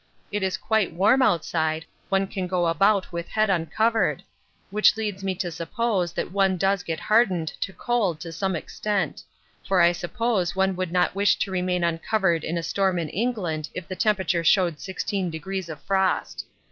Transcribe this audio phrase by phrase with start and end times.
[0.31, 4.23] It is quite warm outside, one can go about with head uncovered
[4.71, 9.21] which leads me to suppose that one does get hardened to cold to some extent
[9.63, 13.69] for I suppose one would not wish to remain uncovered in a storm in England
[13.75, 16.47] if the temperature showed 16 degrees of frost.